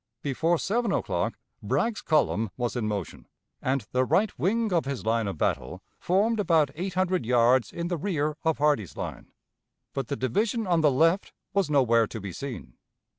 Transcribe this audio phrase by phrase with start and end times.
[0.23, 3.27] Before seven o'clock Bragg's column was in motion,
[3.61, 7.87] and the right wing of his line of battle formed about eight hundred yards in
[7.87, 9.31] the rear of Hardee's line.
[9.93, 12.77] But the division on the left was nowhere to be seen.